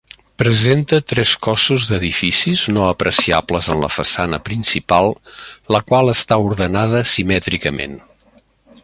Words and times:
Presenta 0.41 0.97
tres 1.09 1.33
cossos 1.47 1.83
d'edificis 1.89 2.63
no 2.77 2.87
apreciables 2.93 3.69
en 3.75 3.83
la 3.83 3.91
façana 3.99 4.41
principal 4.49 5.13
la 5.77 5.83
qual 5.91 6.13
està 6.15 6.41
ordenada 6.51 7.07
simètricament. 7.15 7.99